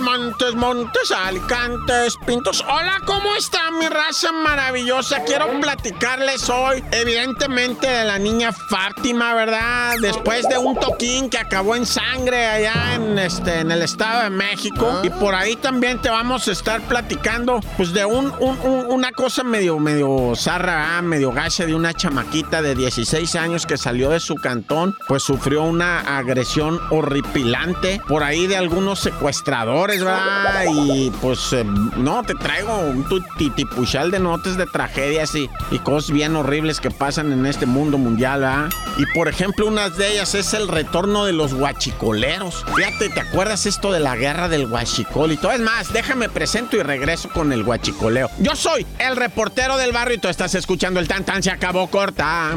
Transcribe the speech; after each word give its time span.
Montes, 0.00 0.54
Montes, 0.54 1.10
Alicantes, 1.10 2.16
Pintos. 2.26 2.64
Hola, 2.66 3.00
¿cómo 3.04 3.34
está 3.36 3.70
mi 3.70 3.86
raza 3.86 4.32
maravillosa? 4.32 5.22
Quiero 5.24 5.60
platicarles 5.60 6.48
hoy, 6.48 6.82
evidentemente, 6.90 7.86
de 7.86 8.04
la 8.04 8.18
niña 8.18 8.52
Fátima, 8.52 9.34
¿verdad? 9.34 9.96
Después 10.00 10.48
de 10.48 10.58
un 10.58 10.74
toquín 10.74 11.28
que 11.28 11.38
acabó 11.38 11.76
en 11.76 11.84
sangre 11.84 12.46
allá 12.46 12.94
en, 12.94 13.18
este, 13.18 13.60
en 13.60 13.70
el 13.70 13.82
Estado 13.82 14.24
de 14.24 14.30
México. 14.30 15.00
Y 15.02 15.10
por 15.10 15.34
ahí 15.34 15.56
también 15.56 16.00
te 16.00 16.08
vamos 16.08 16.48
a 16.48 16.52
estar 16.52 16.80
platicando, 16.82 17.60
pues, 17.76 17.92
de 17.92 18.04
un, 18.04 18.32
una 18.40 19.12
cosa 19.12 19.44
medio, 19.44 19.78
medio 19.78 20.32
zarra, 20.34 21.00
medio 21.02 21.32
gacha 21.32 21.66
de 21.66 21.74
una 21.74 21.92
chamaquita 21.92 22.62
de 22.62 22.74
16 22.74 23.34
años 23.34 23.66
que 23.66 23.76
salió 23.76 24.10
de 24.10 24.20
su 24.20 24.36
cantón, 24.36 24.96
pues 25.06 25.22
sufrió 25.22 25.62
una 25.62 26.00
agresión 26.18 26.80
horripilante 26.90 28.00
por 28.08 28.22
ahí 28.22 28.46
de 28.46 28.56
algunos 28.56 29.00
secuestradores 29.00 29.89
y 29.94 31.10
pues, 31.20 31.52
eh, 31.52 31.64
no, 31.64 32.22
te 32.22 32.34
traigo 32.34 32.78
un 32.78 33.06
titipuchal 33.38 34.10
de 34.10 34.18
notas 34.18 34.56
de 34.56 34.66
tragedias 34.66 35.34
y, 35.34 35.48
y, 35.70 35.78
cosas 35.80 36.10
bien 36.10 36.36
horribles 36.36 36.80
que 36.80 36.90
pasan 36.90 37.32
en 37.32 37.46
este 37.46 37.66
mundo 37.66 37.98
mundial, 37.98 38.40
¿verdad? 38.40 38.68
Y 38.98 39.06
por 39.14 39.28
ejemplo, 39.28 39.66
una 39.66 39.88
de 39.88 40.12
ellas 40.12 40.34
es 40.34 40.54
el 40.54 40.68
retorno 40.68 41.24
de 41.24 41.32
los 41.32 41.54
guachicoleros. 41.54 42.64
Fíjate, 42.74 43.08
¿te 43.10 43.20
acuerdas 43.20 43.66
esto 43.66 43.92
de 43.92 44.00
la 44.00 44.16
guerra 44.16 44.48
del 44.48 44.66
guachicol 44.66 45.32
y 45.32 45.36
todo? 45.36 45.52
Es 45.52 45.60
más, 45.60 45.92
déjame 45.92 46.28
presento 46.28 46.76
y 46.76 46.82
regreso 46.82 47.28
con 47.30 47.52
el 47.52 47.64
guachicoleo. 47.64 48.30
Yo 48.38 48.54
soy 48.56 48.86
el 48.98 49.16
reportero 49.16 49.76
del 49.76 49.92
barrio 49.92 50.16
y 50.16 50.20
tú 50.20 50.28
estás 50.28 50.54
escuchando 50.54 51.00
el 51.00 51.08
tan 51.08 51.24
tan 51.24 51.42
se 51.42 51.50
acabó 51.50 51.88
corta. 51.88 52.56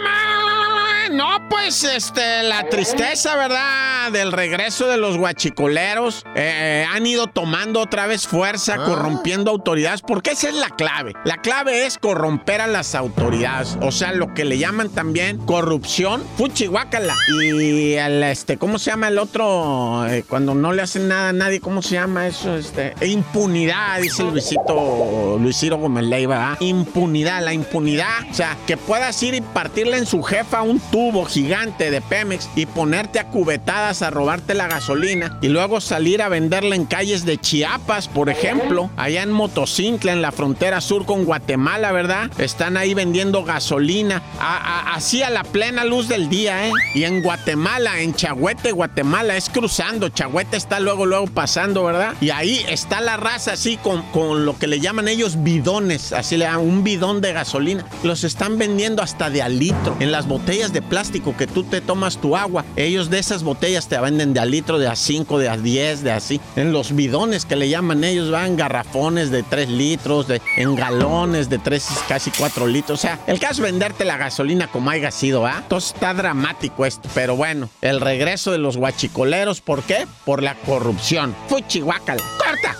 pues 1.81 1.95
este, 1.95 2.43
la 2.43 2.67
tristeza, 2.69 3.35
¿verdad? 3.35 4.11
Del 4.11 4.31
regreso 4.31 4.87
de 4.87 4.97
los 4.97 5.17
guachicoleros. 5.17 6.25
Eh, 6.35 6.85
han 6.91 7.05
ido 7.07 7.27
tomando 7.27 7.79
otra 7.79 8.07
vez 8.07 8.27
fuerza, 8.27 8.75
ah. 8.77 8.85
corrompiendo 8.85 9.51
autoridades, 9.51 10.01
porque 10.01 10.31
esa 10.31 10.49
es 10.49 10.55
la 10.55 10.69
clave. 10.69 11.13
La 11.23 11.37
clave 11.37 11.85
es 11.85 11.97
corromper 11.97 12.61
a 12.61 12.67
las 12.67 12.93
autoridades. 12.93 13.77
O 13.81 13.91
sea, 13.91 14.11
lo 14.11 14.33
que 14.33 14.45
le 14.45 14.57
llaman 14.57 14.89
también 14.89 15.37
corrupción, 15.39 16.23
fuchihuacala. 16.37 17.15
Y 17.39 17.93
el, 17.93 18.23
este, 18.23 18.57
¿cómo 18.57 18.77
se 18.77 18.91
llama 18.91 19.07
el 19.07 19.17
otro? 19.17 20.05
Eh, 20.07 20.23
cuando 20.27 20.53
no 20.53 20.73
le 20.73 20.81
hacen 20.81 21.07
nada 21.07 21.29
a 21.29 21.33
nadie, 21.33 21.61
¿cómo 21.61 21.81
se 21.81 21.95
llama 21.95 22.27
eso? 22.27 22.57
Este, 22.57 22.93
impunidad, 23.05 23.99
dice 24.01 24.23
Luisito, 24.23 25.37
Luisito 25.39 25.77
Gómez 25.77 26.05
Leiva, 26.05 26.57
Impunidad, 26.59 27.43
la 27.43 27.53
impunidad. 27.53 28.29
O 28.29 28.33
sea, 28.33 28.57
que 28.67 28.77
puedas 28.77 29.21
ir 29.23 29.33
y 29.33 29.41
partirle 29.41 29.97
en 29.97 30.05
su 30.05 30.21
jefa 30.21 30.61
un 30.61 30.79
tubo 30.91 31.25
gigante 31.25 31.70
de 31.71 32.01
Pemex 32.01 32.49
y 32.55 32.65
ponerte 32.65 33.19
a 33.19 33.27
cubetadas 33.27 34.01
a 34.01 34.09
robarte 34.09 34.53
la 34.53 34.67
gasolina 34.67 35.37
y 35.41 35.47
luego 35.47 35.81
salir 35.81 36.21
a 36.21 36.29
venderla 36.29 36.75
en 36.75 36.85
calles 36.85 37.25
de 37.25 37.37
Chiapas, 37.37 38.07
por 38.07 38.29
ejemplo, 38.29 38.89
allá 38.97 39.23
en 39.23 39.31
Motocintla, 39.31 40.11
en 40.11 40.21
la 40.21 40.31
frontera 40.31 40.81
sur 40.81 41.05
con 41.05 41.25
Guatemala, 41.25 41.91
¿verdad? 41.91 42.29
Están 42.37 42.77
ahí 42.77 42.93
vendiendo 42.93 43.43
gasolina, 43.43 44.21
así 44.39 45.23
a 45.23 45.29
la 45.29 45.43
plena 45.43 45.85
luz 45.85 46.07
del 46.07 46.29
día, 46.29 46.67
¿eh? 46.67 46.71
Y 46.93 47.03
en 47.05 47.21
Guatemala, 47.21 48.01
en 48.01 48.13
Chagüete, 48.13 48.71
Guatemala, 48.71 49.37
es 49.37 49.49
cruzando, 49.49 50.09
Chagüete 50.09 50.57
está 50.57 50.79
luego, 50.79 51.05
luego 51.05 51.27
pasando, 51.27 51.83
¿verdad? 51.83 52.13
Y 52.21 52.29
ahí 52.29 52.63
está 52.67 53.01
la 53.01 53.17
raza 53.17 53.53
así 53.53 53.77
con, 53.77 54.01
con 54.11 54.45
lo 54.45 54.57
que 54.59 54.67
le 54.67 54.79
llaman 54.79 55.07
ellos 55.07 55.41
bidones, 55.43 56.13
así 56.13 56.37
le 56.37 56.45
llaman 56.45 56.67
un 56.67 56.83
bidón 56.83 57.21
de 57.21 57.33
gasolina. 57.33 57.85
Los 58.03 58.23
están 58.23 58.57
vendiendo 58.57 59.01
hasta 59.01 59.29
de 59.29 59.41
al 59.41 59.57
litro 59.57 59.95
en 59.99 60.11
las 60.11 60.27
botellas 60.27 60.73
de 60.73 60.81
plástico 60.81 61.35
que 61.37 61.47
tú 61.47 61.60
te 61.63 61.81
tomas 61.81 62.17
tu 62.17 62.35
agua. 62.35 62.65
Ellos 62.75 63.09
de 63.09 63.19
esas 63.19 63.43
botellas 63.43 63.87
te 63.87 63.99
venden 63.99 64.33
de 64.33 64.39
a 64.39 64.45
litro, 64.45 64.79
de 64.79 64.87
a 64.87 64.95
5, 64.95 65.39
de 65.39 65.49
a 65.49 65.57
10, 65.57 66.03
de 66.03 66.11
así. 66.11 66.41
En 66.55 66.71
los 66.73 66.95
bidones 66.95 67.45
que 67.45 67.55
le 67.55 67.69
llaman 67.69 68.03
ellos 68.03 68.31
van 68.31 68.55
garrafones 68.55 69.31
de 69.31 69.43
3 69.43 69.69
litros, 69.69 70.27
de, 70.27 70.41
en 70.57 70.75
galones 70.75 71.49
de 71.49 71.57
3, 71.59 71.87
casi 72.07 72.31
4 72.31 72.67
litros. 72.67 72.99
O 72.99 73.01
sea, 73.01 73.19
el 73.27 73.39
caso 73.39 73.53
es 73.53 73.59
venderte 73.59 74.05
la 74.05 74.17
gasolina 74.17 74.67
como 74.67 74.89
haya 74.89 75.11
sido, 75.11 75.45
¿ah? 75.45 75.59
Entonces 75.59 75.93
está 75.93 76.13
dramático 76.13 76.85
esto. 76.85 77.09
Pero 77.13 77.35
bueno, 77.35 77.69
el 77.81 78.01
regreso 78.01 78.51
de 78.51 78.57
los 78.57 78.77
guachicoleros, 78.77 79.61
¿por 79.61 79.83
qué? 79.83 80.07
Por 80.25 80.43
la 80.43 80.55
corrupción. 80.55 81.35
Fuchihuacal. 81.47 82.19
¡Corta! 82.37 82.75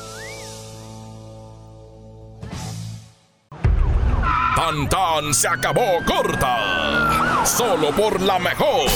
Tan 4.56 4.88
tan 4.90 5.34
se 5.34 5.48
acabó 5.48 5.98
corta. 6.06 7.21
Solo 7.46 7.92
por 7.92 8.22
la 8.22 8.40
mejor. 8.40 8.88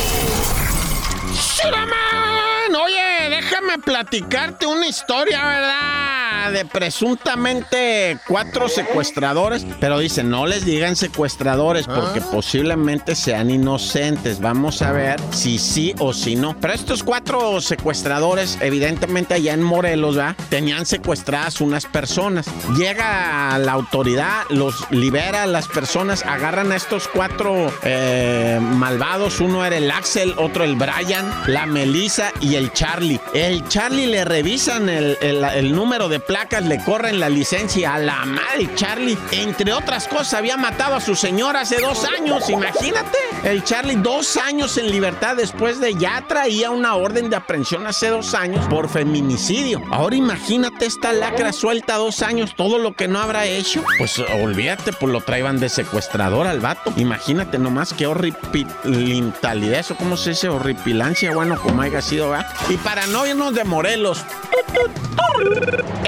Oye, 2.83 3.29
déjame 3.29 3.77
platicarte 3.79 4.65
una 4.65 4.87
historia, 4.87 5.43
¿verdad? 5.43 6.24
De 6.51 6.65
presuntamente 6.65 8.17
cuatro 8.27 8.69
secuestradores, 8.69 9.65
pero 9.79 9.99
dicen, 9.99 10.29
no 10.29 10.45
les 10.45 10.65
digan 10.65 10.95
secuestradores 10.95 11.87
porque 11.87 12.19
ah. 12.19 12.27
posiblemente 12.31 13.15
sean 13.15 13.49
inocentes. 13.49 14.39
Vamos 14.39 14.81
a 14.81 14.91
ver 14.91 15.19
si 15.31 15.57
sí 15.57 15.95
o 15.97 16.13
si 16.13 16.35
no. 16.35 16.55
Pero 16.59 16.73
estos 16.73 17.03
cuatro 17.03 17.61
secuestradores, 17.61 18.57
evidentemente 18.61 19.33
allá 19.33 19.53
en 19.53 19.63
Morelos, 19.63 20.17
¿verdad? 20.17 20.35
Tenían 20.49 20.85
secuestradas 20.85 21.61
unas 21.61 21.85
personas. 21.85 22.45
Llega 22.77 23.57
la 23.57 23.71
autoridad, 23.71 24.43
los 24.49 24.89
libera 24.91 25.43
a 25.43 25.47
las 25.47 25.67
personas, 25.67 26.23
agarran 26.25 26.71
a 26.71 26.75
estos 26.75 27.07
cuatro 27.07 27.73
eh, 27.83 28.59
malvados. 28.61 29.39
Uno 29.39 29.65
era 29.65 29.77
el 29.77 29.89
Axel, 29.89 30.33
otro 30.37 30.63
el 30.63 30.75
Brian, 30.75 31.29
la 31.47 31.65
Melissa 31.65 32.31
y 32.41 32.55
el 32.55 32.71
Charlie. 32.73 33.19
El 33.33 33.67
Charlie 33.67 34.07
le 34.07 34.25
revisan 34.25 34.89
el, 34.89 35.17
el 35.21 35.75
número 35.75 36.07
de 36.09 36.19
placas 36.27 36.63
le 36.63 36.83
corren 36.83 37.19
la 37.19 37.29
licencia 37.29 37.95
a 37.95 37.99
la 37.99 38.25
madre 38.25 38.69
Charlie. 38.75 39.17
Entre 39.31 39.73
otras 39.73 40.07
cosas, 40.07 40.35
había 40.35 40.57
matado 40.57 40.95
a 40.95 41.01
su 41.01 41.15
señora 41.15 41.61
hace 41.61 41.79
dos 41.79 42.05
años, 42.05 42.49
imagínate. 42.49 43.17
El 43.43 43.63
Charlie, 43.63 43.95
dos 43.95 44.37
años 44.37 44.77
en 44.77 44.91
libertad 44.91 45.35
después 45.35 45.79
de 45.79 45.95
ya 45.95 46.25
traía 46.27 46.71
una 46.71 46.95
orden 46.95 47.29
de 47.29 47.35
aprehensión 47.35 47.85
hace 47.87 48.09
dos 48.09 48.33
años 48.33 48.65
por 48.67 48.89
feminicidio. 48.89 49.81
Ahora 49.91 50.15
imagínate 50.15 50.85
esta 50.85 51.13
lacra 51.13 51.53
suelta 51.53 51.95
dos 51.95 52.21
años, 52.21 52.55
todo 52.55 52.79
lo 52.79 52.95
que 52.95 53.07
no 53.07 53.19
habrá 53.19 53.45
hecho. 53.45 53.83
Pues 53.97 54.19
olvídate, 54.19 54.93
pues 54.93 55.11
lo 55.11 55.21
traían 55.21 55.59
de 55.59 55.69
secuestrador 55.69 56.47
al 56.47 56.59
vato. 56.59 56.93
Imagínate 56.97 57.59
nomás 57.59 57.93
qué 57.93 58.07
horripilantalidad, 58.07 59.79
eso, 59.79 59.95
¿cómo 59.95 60.17
se 60.17 60.31
dice? 60.31 60.49
Horripilancia, 60.49 61.31
bueno, 61.31 61.59
como 61.61 61.81
haya 61.81 62.01
sido, 62.01 62.31
¿verdad? 62.31 62.47
Y 62.69 62.77
para 62.77 63.05
no 63.07 63.25
irnos 63.25 63.53
de 63.53 63.63
Morelos, 63.63 64.23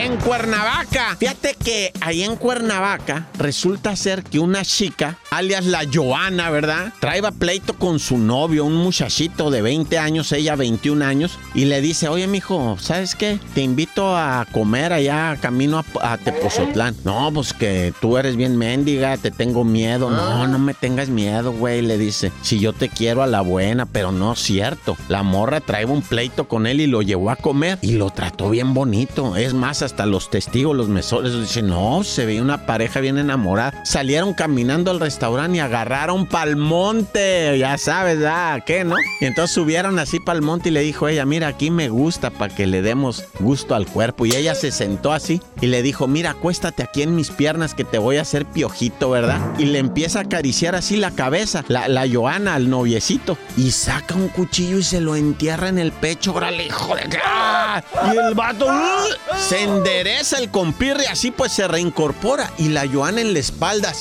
en 0.07 0.17
Cuernavaca. 0.17 1.17
Fíjate 1.19 1.55
que 1.55 1.91
ahí 1.99 2.23
en 2.23 2.37
Cuernavaca 2.37 3.27
resulta 3.37 3.93
ser 3.97 4.23
que 4.23 4.39
una 4.39 4.63
chica, 4.63 5.17
alias 5.31 5.65
la 5.65 5.81
Joana, 5.91 6.49
¿verdad? 6.49 6.93
Traeba 7.01 7.31
pleito 7.31 7.73
con 7.73 7.99
su 7.99 8.17
novio, 8.17 8.63
un 8.63 8.75
muchachito 8.75 9.51
de 9.51 9.61
20 9.61 9.99
años, 9.99 10.31
ella 10.31 10.55
21 10.55 11.03
años, 11.03 11.37
y 11.53 11.65
le 11.65 11.81
dice, 11.81 12.07
oye, 12.07 12.25
mijo, 12.27 12.77
¿sabes 12.79 13.15
qué? 13.15 13.37
Te 13.53 13.61
invito 13.61 14.15
a 14.15 14.47
comer 14.53 14.93
allá 14.93 15.37
camino 15.41 15.83
a, 16.01 16.13
a 16.13 16.17
Tepozotlán. 16.17 16.95
No, 17.03 17.29
pues 17.33 17.51
que 17.51 17.93
tú 17.99 18.17
eres 18.17 18.37
bien 18.37 18.55
mendiga, 18.55 19.17
te 19.17 19.29
tengo 19.29 19.65
miedo. 19.65 20.09
No, 20.09 20.43
ah. 20.43 20.47
no 20.47 20.57
me 20.57 20.73
tengas 20.73 21.09
miedo, 21.09 21.51
güey, 21.51 21.81
le 21.81 21.97
dice. 21.97 22.31
Si 22.43 22.59
yo 22.59 22.71
te 22.71 22.87
quiero 22.87 23.23
a 23.23 23.27
la 23.27 23.41
buena, 23.41 23.85
pero 23.85 24.13
no 24.13 24.33
es 24.33 24.39
cierto. 24.39 24.95
La 25.09 25.23
morra 25.23 25.59
trae 25.59 25.85
un 25.85 26.01
pleito 26.01 26.47
con 26.47 26.65
él 26.65 26.79
y 26.79 26.87
lo 26.87 27.01
llevó 27.01 27.29
a 27.29 27.35
comer 27.35 27.77
y 27.81 27.93
lo 27.93 28.09
trató 28.09 28.49
bien 28.49 28.73
bonito. 28.73 29.35
Es 29.35 29.53
más, 29.53 29.81
hasta 29.87 30.05
los 30.05 30.29
testigos, 30.29 30.75
los 30.75 30.89
mesores, 30.89 31.33
dicen, 31.33 31.67
no, 31.67 32.03
se 32.03 32.25
veía 32.25 32.41
una 32.41 32.65
pareja 32.65 32.99
bien 32.99 33.17
enamorada. 33.17 33.83
Salieron 33.83 34.33
caminando 34.33 34.91
al 34.91 34.99
restaurante 34.99 35.57
y 35.57 35.59
agarraron 35.59 36.27
pa'l 36.27 36.55
monte, 36.55 37.57
ya 37.57 37.77
sabes, 37.77 38.19
ah, 38.25 38.59
¿qué, 38.65 38.83
no? 38.83 38.95
Y 39.19 39.25
entonces 39.25 39.53
subieron 39.53 39.97
así 39.99 40.19
pa'l 40.19 40.41
monte 40.41 40.69
y 40.69 40.71
le 40.71 40.81
dijo 40.81 41.07
ella, 41.07 41.25
mira, 41.25 41.47
aquí 41.47 41.71
me 41.71 41.89
gusta 41.89 42.29
para 42.29 42.53
que 42.53 42.67
le 42.67 42.81
demos 42.81 43.23
gusto 43.39 43.75
al 43.75 43.87
cuerpo. 43.87 44.25
Y 44.25 44.35
ella 44.35 44.55
se 44.55 44.71
sentó 44.71 45.11
así 45.11 45.41
y 45.61 45.67
le 45.67 45.81
dijo, 45.81 46.07
mira, 46.07 46.31
acuéstate 46.31 46.83
aquí 46.83 47.01
en 47.01 47.15
mis 47.15 47.31
piernas 47.31 47.73
que 47.73 47.83
te 47.83 47.97
voy 47.97 48.17
a 48.17 48.21
hacer 48.21 48.45
piojito, 48.45 49.09
¿verdad? 49.09 49.39
Y 49.57 49.65
le 49.65 49.79
empieza 49.79 50.19
a 50.19 50.23
acariciar 50.23 50.75
así 50.75 50.97
la 50.97 51.11
cabeza, 51.11 51.63
la, 51.67 51.87
la 51.87 52.05
Joana, 52.11 52.55
al 52.55 52.69
noviecito, 52.69 53.37
y 53.55 53.71
saca 53.71 54.15
un 54.15 54.27
cuchillo 54.27 54.77
y 54.79 54.83
se 54.83 55.01
lo 55.01 55.15
entierra 55.15 55.69
en 55.69 55.79
el 55.79 55.91
pecho, 55.91 56.33
órale, 56.33 56.65
hijo 56.65 56.95
de... 56.95 57.07
¡Ah! 57.25 57.81
Y 58.13 58.17
el 58.17 58.35
vato 58.35 58.67
¡uh! 58.67 59.37
se 59.37 59.63
endereza 59.77 60.39
el 60.39 60.49
compirre, 60.49 61.07
así 61.07 61.31
pues 61.31 61.51
se 61.51 61.67
reincorpora, 61.67 62.51
y 62.57 62.69
la 62.69 62.87
Joana 62.87 63.21
en 63.21 63.33
la 63.33 63.39
espalda, 63.39 63.93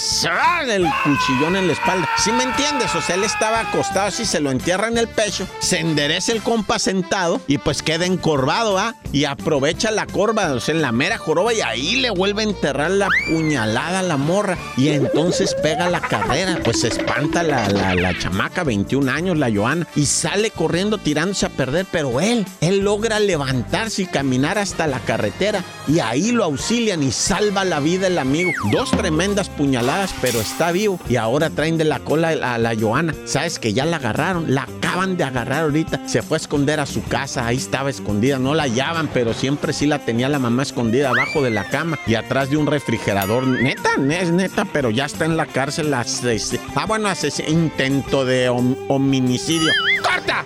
el 0.66 0.86
cuchillón 1.04 1.56
en 1.56 1.66
la 1.66 1.74
espalda. 1.74 2.08
¿Sí 2.16 2.32
me 2.32 2.44
entiendes? 2.44 2.94
O 2.94 3.02
sea, 3.02 3.16
él 3.16 3.24
estaba 3.24 3.60
acostado 3.60 4.06
así, 4.06 4.24
se 4.24 4.40
lo 4.40 4.50
entierra 4.50 4.88
en 4.88 4.98
el 4.98 5.08
pecho, 5.08 5.46
se 5.58 5.80
endereza 5.80 6.32
el 6.32 6.42
compa 6.42 6.78
sentado, 6.78 7.40
y 7.46 7.58
pues 7.58 7.82
queda 7.82 8.06
encorvado, 8.06 8.78
¿ah? 8.78 8.94
Y 9.12 9.24
aprovecha 9.24 9.90
la 9.90 10.06
corva, 10.06 10.52
o 10.52 10.60
sea, 10.60 10.74
en 10.74 10.82
la 10.82 10.92
mera 10.92 11.18
joroba, 11.18 11.52
y 11.52 11.60
ahí 11.60 11.96
le 11.96 12.10
vuelve 12.10 12.42
a 12.42 12.46
enterrar 12.46 12.90
la 12.90 13.08
puñalada 13.28 14.00
a 14.00 14.02
la 14.02 14.16
morra, 14.16 14.56
y 14.76 14.88
entonces 14.88 15.54
pega 15.62 15.90
la 15.90 16.00
carrera, 16.00 16.58
pues 16.64 16.80
se 16.80 16.88
espanta 16.88 17.42
la, 17.42 17.68
la, 17.68 17.94
la 17.94 18.18
chamaca, 18.18 18.64
21 18.64 19.10
años, 19.10 19.36
la 19.36 19.52
Joana, 19.52 19.86
y 19.94 20.06
sale 20.06 20.50
corriendo 20.50 20.98
tirándose 20.98 21.44
a 21.46 21.50
perder, 21.50 21.86
pero 21.90 22.20
él, 22.20 22.46
él 22.60 22.80
logra 22.80 23.20
levantarse 23.20 24.02
y 24.02 24.06
caminar 24.06 24.58
hasta 24.58 24.86
la 24.86 25.00
carretera, 25.00 25.62
y 25.88 26.00
ahí 26.00 26.32
lo 26.32 26.44
auxilian 26.44 27.02
y 27.02 27.12
salva 27.12 27.64
la 27.64 27.80
vida 27.80 28.06
el 28.08 28.18
amigo. 28.18 28.50
Dos 28.72 28.90
tremendas 28.90 29.48
puñaladas, 29.48 30.14
pero 30.20 30.40
está 30.40 30.72
vivo, 30.72 30.98
y 31.08 31.16
ahora 31.16 31.50
traen 31.50 31.78
de 31.78 31.84
la 31.84 32.00
cola 32.00 32.28
a 32.28 32.58
la 32.58 32.74
Joana. 32.74 33.14
Sabes 33.24 33.58
que 33.58 33.72
ya 33.72 33.84
la 33.84 33.96
agarraron, 33.96 34.54
la 34.54 34.62
acaban 34.62 35.16
de 35.16 35.24
agarrar 35.24 35.64
ahorita, 35.64 36.08
se 36.08 36.22
fue 36.22 36.36
a 36.36 36.40
esconder 36.40 36.80
a 36.80 36.86
su 36.86 37.02
casa, 37.04 37.46
ahí 37.46 37.56
estaba 37.56 37.90
escondida, 37.90 38.38
no 38.38 38.54
la 38.54 38.64
hallaban, 38.64 39.08
pero 39.12 39.34
siempre 39.34 39.72
sí 39.72 39.86
la 39.86 39.98
tenía 40.00 40.28
la 40.28 40.38
mamá 40.38 40.62
escondida 40.62 41.10
abajo 41.10 41.42
de 41.42 41.50
la 41.50 41.68
cama 41.68 41.98
y 42.06 42.14
atrás 42.14 42.50
de 42.50 42.56
un 42.56 42.66
refrigerador. 42.66 43.46
Neta, 43.46 43.90
es 44.10 44.30
neta, 44.30 44.64
pero 44.64 44.90
ya 44.90 45.04
está 45.04 45.24
en 45.24 45.36
la 45.36 45.46
cárcel. 45.46 45.92
Ah, 45.94 46.86
bueno, 46.86 47.08
intento 47.46 48.24
de 48.24 48.48
hominicidio. 48.48 49.72
¡Corta! 50.02 50.44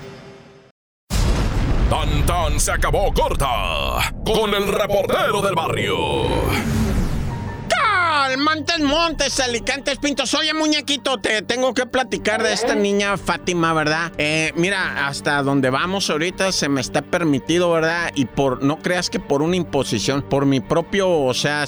Se 2.61 2.73
acabó 2.73 3.11
corta 3.15 4.13
con 4.23 4.53
el 4.53 4.71
reportero 4.71 5.41
del 5.41 5.55
barrio. 5.55 6.80
Montes, 8.41 8.81
Montes, 8.81 9.39
Alicantes, 9.41 9.99
Pintos. 9.99 10.33
Oye, 10.33 10.55
muñequito, 10.55 11.19
te 11.19 11.43
tengo 11.43 11.75
que 11.75 11.85
platicar 11.85 12.43
de 12.43 12.55
esta 12.55 12.75
niña 12.75 13.19
Fátima, 13.19 13.75
¿verdad? 13.75 14.13
Eh, 14.17 14.53
mira, 14.57 15.07
hasta 15.07 15.43
donde 15.43 15.69
vamos 15.69 16.09
ahorita 16.09 16.51
se 16.51 16.71
me 16.71 16.81
está 16.81 17.03
permitido, 17.03 17.71
¿verdad? 17.71 18.13
Y 18.15 18.25
por, 18.25 18.63
no 18.63 18.79
creas 18.79 19.11
que 19.11 19.21
por 19.21 19.43
una 19.43 19.57
imposición, 19.57 20.23
por 20.23 20.47
mi 20.47 20.61
propio, 20.61 21.11
o 21.11 21.35
sea, 21.35 21.67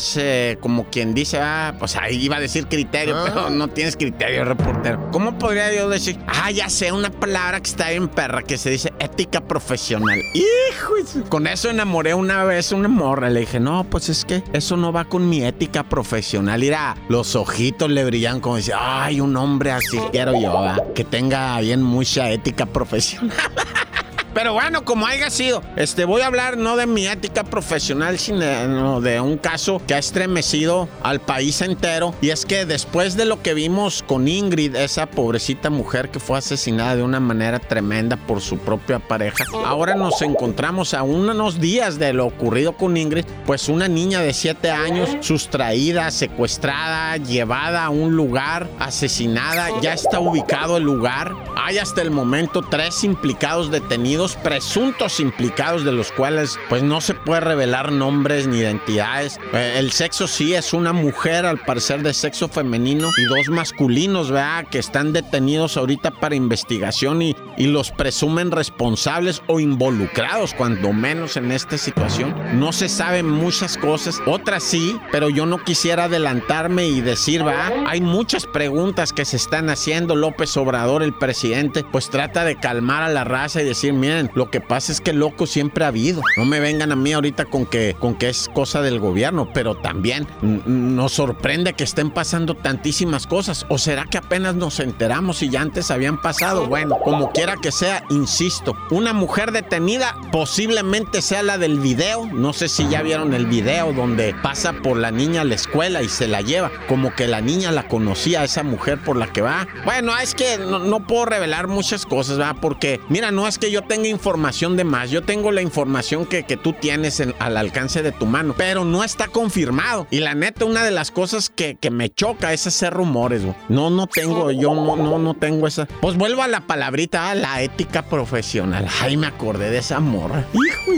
como 0.61 0.87
quien 0.87 1.13
dice, 1.13 1.39
ah, 1.41 1.75
pues 1.79 1.97
ahí 1.97 2.17
iba 2.17 2.37
a 2.37 2.41
decir 2.41 2.67
criterio, 2.67 3.19
ah. 3.19 3.25
pero 3.27 3.51
no 3.51 3.69
tienes 3.69 3.97
criterio, 3.97 4.45
reportero. 4.45 5.11
¿Cómo 5.13 5.39
podría 5.39 5.75
yo 5.75 5.91
decir? 5.91 6.19
Ah, 6.27 6.51
ya 6.51 6.71
sé, 6.71 6.91
una 6.91 7.11
palabra 7.11 7.61
que 7.61 7.69
está 7.69 7.93
en 7.93 8.09
perra, 8.09 8.43
que 8.43 8.57
se 8.57 8.71
dice 8.71 8.93
ética 8.99 9.43
profesional. 9.43 10.19
Hijo, 10.33 10.95
con 11.29 11.47
eso 11.47 11.69
enamoré 11.69 12.15
una 12.15 12.45
vez 12.45 12.73
una 12.73 12.89
morra. 12.89 13.29
Le 13.29 13.41
dije, 13.41 13.61
no, 13.61 13.85
pues 13.85 14.09
es 14.09 14.25
que 14.25 14.43
eso 14.55 14.79
no 14.79 14.91
va 14.91 15.05
con 15.05 15.29
mi 15.29 15.45
ética 15.45 15.83
profesional 15.83 16.62
profesional. 16.70 16.97
los 17.09 17.35
ojitos 17.35 17.91
le 17.91 18.05
brillan 18.05 18.41
como 18.41 18.56
dice, 18.56 18.73
ay, 18.79 19.20
un 19.20 19.37
hombre 19.37 19.73
así 19.73 19.99
quiero 20.11 20.32
yo, 20.41 20.75
que 20.94 21.05
tenga 21.05 21.59
bien 21.61 21.82
mucha 21.82 22.31
ética 22.31 22.67
profesional. 22.67 23.37
Pero 24.34 24.55
bueno, 24.55 24.84
como 24.84 25.06
haya 25.06 25.29
sido, 25.29 25.62
este, 25.76 26.06
voy 26.06 26.23
a 26.23 26.26
hablar 26.26 26.56
no 26.56 26.76
de 26.76 26.87
mi 26.87 27.06
ética 27.06 27.44
profesional, 27.44 28.19
sino 28.19 29.02
de 29.02 29.20
un 29.20 29.37
caso 29.37 29.81
que 29.87 29.93
ha 29.93 29.99
estremecido 29.99 30.88
al 31.02 31.20
país 31.20 31.61
entero. 31.61 32.14
Y 32.23 32.31
es 32.31 32.46
que 32.46 32.64
después 32.64 33.17
de 33.17 33.26
lo 33.26 33.43
que 33.43 33.52
vimos 33.52 34.02
con 34.06 34.29
Ingrid, 34.29 34.75
esa 34.75 35.06
pobrecita 35.06 35.69
mujer 35.69 36.08
que 36.08 36.19
fue 36.19 36.38
asesinada 36.38 36.96
de 36.96 37.02
una 37.02 37.20
manera 37.20 37.58
tremenda 37.58 38.17
por 38.17 38.40
su 38.40 38.56
propia 38.56 38.99
pareja, 39.00 39.44
ahora 39.67 39.94
nos 39.94 40.23
encontramos 40.23 40.94
a 40.94 41.02
unos 41.02 41.61
días 41.61 41.99
de 41.99 42.14
lo 42.14 42.26
ocurrido 42.26 42.73
con 42.73 42.96
Ingrid, 42.96 43.26
pues 43.44 43.69
una 43.69 43.87
niña 43.87 44.20
de 44.20 44.32
7 44.32 44.70
años 44.70 45.11
sustraída, 45.20 46.11
secuestrada, 46.11 47.19
llevada 47.19 47.84
a 47.84 47.90
un 47.90 48.17
lugar, 48.17 48.67
asesinada, 48.79 49.69
ya 49.82 49.93
está 49.93 50.20
ubicado 50.20 50.79
el 50.79 50.84
lugar. 50.84 51.34
Hay 51.56 51.76
hasta 51.79 52.00
el 52.00 52.11
momento 52.11 52.62
tres 52.62 53.05
implicados 53.05 53.70
detenidos 53.70 54.22
presuntos 54.31 55.19
implicados 55.19 55.85
de 55.85 55.91
los 55.91 56.13
cuales 56.13 56.59
pues 56.69 56.83
no 56.83 57.01
se 57.01 57.15
puede 57.15 57.41
revelar 57.41 57.91
nombres 57.91 58.47
ni 58.47 58.59
identidades. 58.59 59.41
Eh, 59.53 59.75
el 59.79 59.91
sexo 59.91 60.29
sí 60.29 60.55
es 60.55 60.73
una 60.73 60.93
mujer 60.93 61.45
al 61.45 61.59
parecer 61.59 62.03
de 62.03 62.15
sexo 62.15 62.49
femenino 62.49 63.11
y 63.19 63.25
dos 63.25 63.49
masculinos, 63.49 64.31
¿verdad? 64.31 64.67
Que 64.71 64.79
están 64.79 65.13
detenidos 65.13 65.77
ahorita 65.77 66.13
para 66.13 66.37
investigación 66.37 67.21
y, 67.23 67.37
y 67.57 67.67
los 67.67 67.91
presumen 67.91 68.53
responsables 68.53 69.43
o 69.49 69.59
involucrados 69.59 70.55
cuando 70.55 70.93
menos 70.93 71.37
en 71.37 71.51
esta 71.51 71.77
situación. 71.77 72.35
No 72.61 72.73
se 72.73 72.89
saben 72.89 73.29
muchas 73.29 73.77
cosas, 73.77 74.21
otras 74.27 74.63
sí, 74.63 74.97
pero 75.11 75.31
yo 75.31 75.47
no 75.47 75.59
quisiera 75.65 76.05
adelantarme 76.05 76.87
y 76.87 77.01
decir, 77.01 77.47
va, 77.47 77.71
hay 77.87 78.01
muchas 78.01 78.47
preguntas 78.47 79.13
que 79.13 79.25
se 79.25 79.37
están 79.37 79.69
haciendo. 79.69 80.15
López 80.15 80.57
Obrador, 80.57 81.03
el 81.03 81.15
presidente, 81.15 81.85
pues 81.85 82.09
trata 82.11 82.45
de 82.45 82.57
calmar 82.57 83.03
a 83.03 83.09
la 83.09 83.25
raza 83.25 83.63
y 83.63 83.65
decir, 83.65 83.93
mira, 83.93 84.12
lo 84.35 84.50
que 84.50 84.61
pasa 84.61 84.93
es 84.93 85.00
que 85.00 85.12
loco 85.12 85.47
siempre 85.47 85.85
ha 85.85 85.88
habido. 85.88 86.23
No 86.37 86.44
me 86.44 86.61
vengan 86.61 86.93
a 86.93 86.97
mí 86.97 87.12
ahorita 87.12 87.47
con 87.47 87.67
que, 87.67 87.97
con 87.99 88.14
que 88.14 88.29
es 88.29 88.49
cosa 88.53 88.82
del 88.82 89.00
gobierno, 89.00 89.49
pero 89.53 89.76
también 89.76 90.26
nos 90.41 91.12
sorprende 91.12 91.75
que 91.75 91.85
estén 91.85 92.11
pasando 92.11 92.55
tantísimas 92.55 93.26
cosas. 93.26 93.67
¿O 93.69 93.79
será 93.79 94.05
que 94.05 94.19
apenas 94.19 94.55
nos 94.55 94.81
enteramos 94.81 95.43
y 95.43 95.50
ya 95.50 95.61
antes 95.61 95.91
habían 95.91 96.20
pasado? 96.20 96.67
Bueno, 96.67 96.99
como 97.03 97.32
quiera 97.32 97.56
que 97.56 97.73
sea, 97.73 98.05
insisto, 98.11 98.76
una 98.91 99.12
mujer 99.12 99.53
detenida 99.53 100.17
posiblemente 100.31 101.23
sea 101.23 101.43
la 101.43 101.58
del 101.58 101.81
video. 101.81 102.26
No 102.26 102.53
sé 102.53 102.69
si 102.69 102.88
ya 102.88 103.03
vieron 103.03 103.35
el 103.35 103.47
video 103.47 103.93
donde 103.93 104.35
pasa 104.43 104.73
por 104.73 104.97
la 104.97 105.11
niña 105.11 105.43
a 105.43 105.44
la 105.44 105.55
escuela 105.55 106.03
y 106.03 106.08
se 106.08 106.29
la 106.29 106.41
lleva. 106.41 106.70
Como 106.88 107.15
que 107.15 107.26
la 107.26 107.41
niña 107.41 107.73
la 107.73 107.88
conocía, 107.88 108.44
esa 108.44 108.62
mujer 108.62 108.99
por 109.03 109.17
la 109.17 109.26
que 109.32 109.43
va. 109.43 109.67
Bueno, 109.85 110.17
es 110.19 110.35
que 110.35 110.58
no, 110.58 111.06
puedo 111.06 111.26
revelar 111.26 111.69
muchas 111.69 112.06
cosas, 112.06 112.38
¿verdad? 112.38 112.56
Porque, 112.61 113.00
mira, 113.08 113.31
no 113.31 113.47
es 113.49 113.58
que 113.58 113.70
yo 113.70 113.82
tenga 113.82 114.02
información 114.09 114.77
de 114.77 114.85
más. 114.85 115.11
Yo 115.11 115.23
tengo 115.23 115.53
la 115.53 115.63
información 115.63 116.27
que, 116.27 116.45
que 116.45 116.57
tú 116.57 116.73
tienes 116.73 117.23
al 117.39 117.57
alcance 117.57 118.03
de 118.03 118.13
tu 118.13 118.27
mano, 118.27 118.55
pero 118.57 118.85
no 118.85 119.05
está 119.05 119.29
confirmado. 119.29 120.07
Y 120.11 120.21
la 120.21 120.35
neta, 120.35 120.65
una 120.65 120.85
de 120.85 120.91
las 120.91 121.11
cosas 121.11 121.51
que, 121.51 121.77
que 121.77 121.91
me 121.91 122.11
choca 122.11 122.53
es 122.53 122.67
hacer 122.67 122.93
rumores, 122.93 123.43
güey. 123.43 123.55
No, 123.69 123.91
no 123.91 124.07
tengo, 124.07 124.51
yo 124.51 124.75
no, 124.75 124.97
no, 124.97 125.19
no 125.19 125.35
tengo 125.35 125.67
esa. 125.67 125.87
Pues 126.01 126.17
vuelvo 126.17 126.43
a 126.43 126.49
la 126.49 126.63
palabrita, 126.63 127.31
a 127.31 127.35
la 127.35 127.63
ética 127.63 128.03
profesional. 128.03 128.87
Ay, 129.01 129.17
me 129.17 129.27
acordé 129.27 129.71
de 129.71 129.79
esa 129.79 130.01
morra. 130.01 130.44
Hijo, 130.53 130.93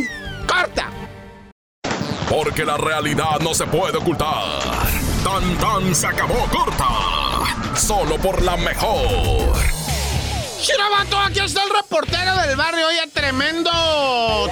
corta. 0.46 0.90
Porque 2.28 2.64
la 2.64 2.76
realidad 2.76 3.40
no 3.42 3.54
se 3.54 3.66
puede 3.66 3.99
ocultar. 3.99 4.61
Tan 5.23 5.56
tan 5.58 5.94
se 5.94 6.06
acabó 6.06 6.46
corta. 6.50 6.88
Solo 7.76 8.16
por 8.18 8.42
la 8.42 8.56
mejor. 8.56 9.83
Chirabato, 10.61 11.18
aquí 11.18 11.40
está 11.40 11.62
el 11.64 11.70
reportero 11.70 12.37
del 12.37 12.56
barrio. 12.56 12.87
Oye, 12.87 13.06
tremendo 13.12 13.70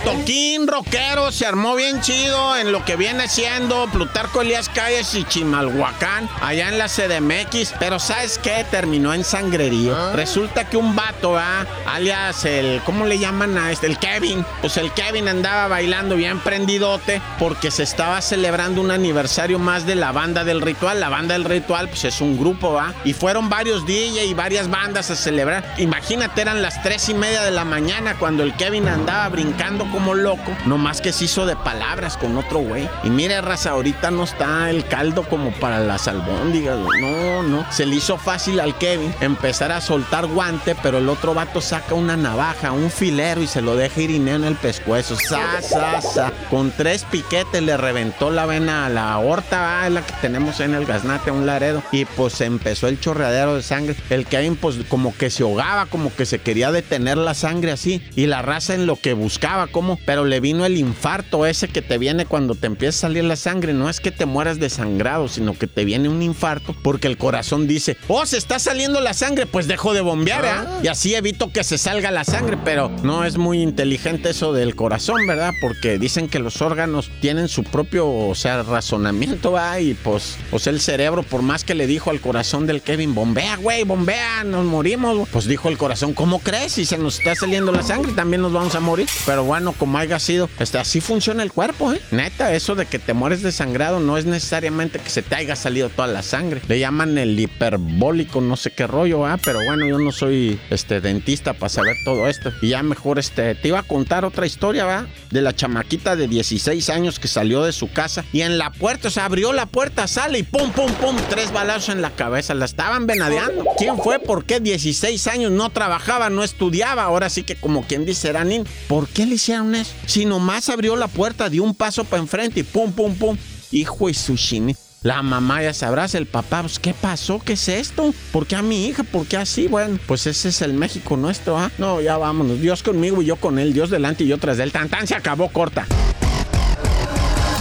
toquín 0.04 0.66
rockero. 0.66 1.30
Se 1.32 1.47
armó 1.47 1.75
bien 1.75 2.00
chido 2.00 2.56
en 2.56 2.73
lo 2.73 2.85
que 2.85 2.97
viene 2.97 3.28
siendo 3.28 3.87
Plutarco 3.90 4.42
Elías 4.42 4.68
Calles 4.68 5.14
y 5.14 5.25
Chimalhuacán, 5.25 6.28
allá 6.40 6.68
en 6.68 6.78
la 6.78 6.88
CDMX. 6.88 7.75
Pero 7.78 7.99
¿sabes 7.99 8.38
qué? 8.38 8.66
Terminó 8.71 9.14
en 9.14 9.25
sangrerío. 9.25 9.97
Ah. 9.97 10.12
Resulta 10.14 10.68
que 10.68 10.76
un 10.76 10.97
vato, 10.97 11.37
¿ah? 11.38 11.66
alias 11.87 12.44
el. 12.44 12.82
¿Cómo 12.85 13.06
le 13.06 13.18
llaman 13.18 13.56
a 13.56 13.71
este? 13.71 13.87
El 13.87 13.99
Kevin. 13.99 14.44
Pues 14.61 14.76
el 14.76 14.92
Kevin 14.92 15.28
andaba 15.28 15.68
bailando 15.68 16.16
bien 16.16 16.40
prendidote 16.40 17.23
porque 17.38 17.71
se 17.71 17.85
estaba 17.85 18.21
celebrando 18.21 18.80
un 18.80 18.90
aniversario 18.90 19.59
más 19.59 19.87
de 19.87 19.94
la 19.94 20.12
banda 20.12 20.44
del 20.44 20.61
ritual. 20.61 21.00
La 21.00 21.09
banda 21.09 21.35
del 21.35 21.44
ritual, 21.44 21.88
pues 21.88 22.04
es 22.04 22.21
un 22.21 22.37
grupo, 22.38 22.73
¿va? 22.73 22.94
Y 23.04 23.12
fueron 23.12 23.49
varios 23.49 23.87
DJ 23.87 24.26
y 24.26 24.35
varias 24.35 24.68
bandas 24.68 25.11
a 25.11 25.16
celebrar. 25.16 25.75
Y 25.78 25.91
imagínate, 25.92 26.40
eran 26.40 26.62
las 26.62 26.82
tres 26.82 27.11
y 27.11 27.14
media 27.14 27.42
de 27.42 27.50
la 27.50 27.66
mañana 27.66 28.16
cuando 28.18 28.42
el 28.42 28.54
Kevin 28.56 28.88
andaba 28.88 29.28
brincando 29.28 29.87
como 29.90 30.14
loco. 30.14 30.56
Nomás 30.64 31.02
que 31.02 31.12
se 31.12 31.25
hizo 31.25 31.44
de 31.44 31.54
palabras 31.54 32.16
con 32.16 32.37
otro 32.38 32.61
güey. 32.61 32.88
Y 33.04 33.11
mire, 33.11 33.42
raza, 33.42 33.72
ahorita 33.72 34.11
no 34.11 34.25
está 34.25 34.70
el 34.70 34.87
caldo 34.87 35.22
como 35.28 35.50
para 35.52 35.80
las 35.80 36.08
albóndigas. 36.08 36.78
No, 36.78 37.42
no. 37.42 37.70
Se 37.70 37.84
le 37.84 37.96
hizo 37.96 38.16
fácil 38.16 38.58
al 38.61 38.76
Kevin 38.78 39.14
empezar 39.20 39.70
a 39.70 39.82
soltar 39.82 40.26
guante, 40.26 40.75
pero 40.82 40.96
el 40.96 41.11
otro 41.11 41.34
vato 41.34 41.61
saca 41.61 41.94
una 41.94 42.16
navaja, 42.16 42.72
un 42.72 42.90
filero 42.90 43.42
y 43.42 43.46
se 43.46 43.61
lo 43.61 43.76
deja 43.76 44.00
ir 44.00 44.12
en 44.12 44.44
el 44.44 44.54
pescuezo. 44.56 45.14
Sa, 45.16 45.61
sa, 45.61 46.00
sa. 46.00 46.32
Con 46.49 46.70
tres 46.70 47.04
piquetes 47.04 47.62
le 47.62 47.76
reventó 47.76 48.30
la 48.30 48.46
vena 48.46 48.87
a 48.87 48.88
la 48.88 49.12
aorta, 49.12 49.88
la 49.90 50.00
que 50.06 50.14
tenemos 50.22 50.61
en 50.61 50.75
el 50.75 50.87
gaznate, 50.87 51.30
un 51.30 51.44
laredo. 51.44 51.82
Y 51.92 52.06
pues 52.06 52.40
empezó 52.40 52.88
el 52.88 52.99
chorreadero 52.99 53.56
de 53.56 53.62
sangre. 53.62 53.94
El 54.08 54.25
Kevin, 54.25 54.56
pues 54.56 54.76
como 54.88 55.14
que 55.14 55.28
se 55.28 55.42
ahogaba, 55.42 55.81
como 55.86 56.14
que 56.14 56.26
se 56.26 56.38
quería 56.38 56.72
detener 56.72 57.18
la 57.18 57.34
sangre 57.34 57.72
así. 57.72 58.02
Y 58.16 58.26
la 58.26 58.42
raza 58.42 58.74
en 58.74 58.86
lo 58.86 58.96
que 58.96 59.12
buscaba, 59.14 59.66
como, 59.66 59.98
pero 60.04 60.24
le 60.24 60.40
vino 60.40 60.64
el 60.66 60.76
infarto 60.76 61.46
ese 61.46 61.68
que 61.68 61.82
te 61.82 61.98
viene 61.98 62.26
cuando 62.26 62.54
te 62.54 62.66
empieza 62.66 62.98
a 62.98 63.08
salir 63.08 63.24
la 63.24 63.36
sangre. 63.36 63.72
No 63.72 63.88
es 63.88 64.00
que 64.00 64.10
te 64.10 64.26
mueras 64.26 64.58
desangrado, 64.58 65.28
sino 65.28 65.56
que 65.58 65.66
te 65.66 65.84
viene 65.84 66.08
un 66.08 66.22
infarto 66.22 66.74
porque 66.82 67.08
el 67.08 67.18
corazón 67.18 67.66
dice, 67.66 67.96
oh, 68.08 68.26
se 68.26 68.38
está 68.38 68.58
saliendo 68.58 69.00
la 69.00 69.14
sangre, 69.14 69.46
pues 69.46 69.66
dejo 69.66 69.94
de 69.94 70.00
bombear, 70.00 70.44
¿eh? 70.44 70.80
Y 70.84 70.88
así 70.88 71.14
evito 71.14 71.52
que 71.52 71.64
se 71.64 71.78
salga 71.78 72.10
la 72.10 72.24
sangre, 72.24 72.58
pero 72.64 72.90
no 73.02 73.24
es 73.24 73.38
muy 73.38 73.62
inteligente 73.62 74.30
eso 74.30 74.52
del 74.52 74.74
corazón, 74.74 75.26
¿verdad? 75.26 75.52
Porque 75.60 75.98
dicen 75.98 76.28
que 76.28 76.38
los 76.38 76.62
órganos 76.62 77.10
tienen 77.20 77.48
su 77.48 77.64
propio, 77.64 78.08
o 78.08 78.34
sea, 78.34 78.62
razonamiento, 78.62 79.52
¿va? 79.52 79.80
Y 79.80 79.94
pues, 79.94 80.36
o 80.50 80.58
sea, 80.58 80.72
el 80.72 80.80
cerebro, 80.80 81.22
por 81.22 81.42
más 81.42 81.64
que 81.64 81.74
le 81.74 81.86
dijo 81.86 82.10
al 82.10 82.20
corazón 82.20 82.66
del 82.66 82.82
Kevin, 82.82 83.14
bombea, 83.14 83.56
güey, 83.56 83.84
bombea, 83.84 84.44
nos 84.44 84.64
morimos. 84.64 85.28
Pues 85.30 85.46
dijo 85.46 85.68
el 85.72 85.78
corazón, 85.78 86.14
¿cómo 86.14 86.38
crees? 86.38 86.72
Si 86.72 86.84
se 86.84 86.98
nos 86.98 87.18
está 87.18 87.34
saliendo 87.34 87.72
la 87.72 87.82
sangre, 87.82 88.12
también 88.12 88.42
nos 88.42 88.52
vamos 88.52 88.74
a 88.74 88.80
morir. 88.80 89.08
Pero 89.26 89.44
bueno, 89.44 89.72
como 89.72 89.98
haya 89.98 90.18
sido, 90.18 90.48
este, 90.58 90.78
así 90.78 91.00
funciona 91.00 91.42
el 91.42 91.52
cuerpo, 91.52 91.92
¿eh? 91.92 92.00
Neta, 92.10 92.54
eso 92.54 92.74
de 92.74 92.86
que 92.86 92.98
te 92.98 93.14
mueres 93.14 93.42
desangrado 93.42 94.00
no 94.00 94.18
es 94.18 94.24
necesariamente 94.24 94.98
que 94.98 95.10
se 95.10 95.22
te 95.22 95.34
haya 95.34 95.56
salido 95.56 95.88
toda 95.88 96.08
la 96.08 96.22
sangre. 96.22 96.60
Le 96.68 96.78
llaman 96.78 97.18
el 97.18 97.38
hiperbólico, 97.38 98.40
no 98.40 98.56
sé 98.56 98.70
qué 98.70 98.86
rollo, 98.86 99.26
¿ah? 99.26 99.38
Pero 99.42 99.60
bueno, 99.66 99.86
yo 99.86 99.98
no 99.98 100.12
soy 100.12 100.60
este 100.70 101.00
dentista 101.00 101.54
para 101.54 101.68
saber 101.68 101.96
todo 102.04 102.28
esto. 102.28 102.52
Y 102.60 102.68
ya 102.68 102.82
mejor 102.82 103.18
este, 103.18 103.54
te 103.54 103.68
iba 103.68 103.80
a 103.80 103.82
contar 103.82 104.24
otra 104.24 104.46
historia, 104.46 104.84
¿va? 104.84 105.06
De 105.30 105.40
la 105.40 105.54
chamaquita 105.54 106.16
de 106.16 106.28
16 106.28 106.88
años 106.90 107.18
que 107.18 107.28
salió 107.28 107.64
de 107.64 107.72
su 107.72 107.90
casa 107.90 108.24
y 108.32 108.42
en 108.42 108.58
la 108.58 108.70
puerta, 108.70 109.08
o 109.08 109.10
sea, 109.10 109.24
abrió 109.24 109.52
la 109.52 109.66
puerta, 109.66 110.06
sale 110.06 110.38
y 110.38 110.42
pum, 110.42 110.70
pum, 110.72 110.92
pum, 110.94 111.16
tres 111.30 111.52
balazos 111.52 111.94
en 111.94 112.02
la 112.02 112.10
cabeza. 112.10 112.54
La 112.54 112.64
estaban 112.64 113.06
venadeando. 113.06 113.64
¿Quién 113.78 113.98
fue? 113.98 114.18
¿Por 114.18 114.44
qué 114.44 114.60
16 114.60 115.26
años 115.28 115.50
no 115.50 115.62
trabajaba, 115.71 116.31
no 116.31 116.42
estudiaba? 116.42 117.04
Ahora 117.04 117.28
sí 117.31 117.42
que 117.42 117.57
como 117.57 117.87
quien 117.87 118.04
dice, 118.04 118.28
Eranín, 118.28 118.66
¿por 118.88 119.09
qué 119.09 119.26
le 119.26 119.37
hicieron 119.37 119.75
eso? 119.75 119.92
Si 120.07 120.25
nomás 120.25 120.69
abrió 120.69 120.97
la 120.97 121.09
puerta, 121.09 121.49
dio 121.49 121.64
un 121.64 121.75
paso 121.75 122.04
para 122.04 122.23
enfrente 122.23 122.61
y 122.61 122.62
pum, 122.62 122.92
pum, 122.92 123.14
pum. 123.14 123.37
Hijo 123.71 124.09
y 124.09 124.14
sushini. 124.14 124.76
La 125.02 125.21
mamá 125.21 125.61
ya 125.62 125.75
sabrás, 125.75 126.14
el 126.14 126.26
papá, 126.26 126.61
pues, 126.61 126.78
¿qué 126.78 126.95
pasó? 126.95 127.40
¿Qué 127.45 127.54
es 127.54 127.69
esto? 127.69 128.14
¿Por 128.31 128.47
qué 128.47 128.54
a 128.54 128.62
mi 128.62 128.87
hija? 128.87 129.02
¿Por 129.02 129.26
qué 129.26 129.37
así? 129.37 129.66
Bueno, 129.66 129.99
pues 130.07 130.28
ese 130.28 130.50
es 130.50 130.62
el 130.62 130.75
México 130.75 131.16
nuestro, 131.16 131.59
¿ah? 131.59 131.73
No, 131.76 132.00
ya 132.00 132.16
vámonos. 132.19 132.61
Dios 132.61 132.85
conmigo 132.85 133.21
y 133.21 133.25
yo 133.26 133.35
con 133.35 133.59
él. 133.59 133.73
Dios 133.73 133.90
delante 133.90 134.23
y 134.23 134.28
yo 134.28 134.38
tras 134.38 134.61
él. 134.61 134.71
Tan, 134.71 134.88
tan, 134.88 135.09
se 135.09 135.16
acabó 135.16 135.49
corta. 135.49 135.87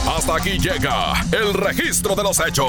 Hasta 0.08 0.36
aquí 0.36 0.60
llega 0.60 1.14
el 1.32 1.54
registro 1.56 2.16
de 2.16 2.22
los 2.22 2.40
hechos. 2.40 2.68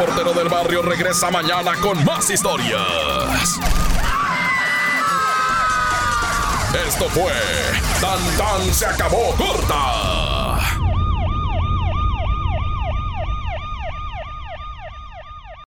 Reportero 0.00 0.32
del 0.32 0.48
barrio 0.48 0.80
regresa 0.80 1.30
mañana 1.30 1.74
con 1.76 2.02
más 2.06 2.30
historias. 2.30 3.60
Esto 6.88 7.06
fue 7.10 7.34
Tan 8.00 8.18
Tan 8.38 8.72
se 8.72 8.86
acabó 8.86 9.34
corta 9.36 10.29